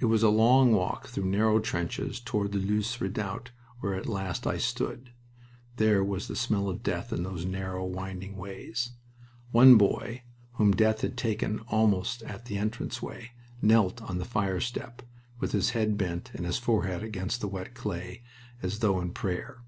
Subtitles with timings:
[0.00, 4.46] It was a long walk through narrow trenches toward that Loos redoubt where at last
[4.46, 5.12] I stood.
[5.76, 8.90] There was the smell of death in those narrow, winding ways.
[9.52, 10.24] One boy,
[10.56, 13.30] whom death had taken almost at the entrance way,
[13.62, 15.00] knelt on the fire step,
[15.40, 18.22] with his head bent and his forehead against the wet clay,
[18.60, 19.62] as though in prayer.